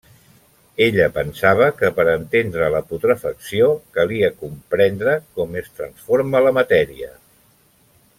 [0.83, 3.67] Ella pensava que per a entendre la putrefacció
[3.97, 7.13] calia comprendre com es transforma la matèria.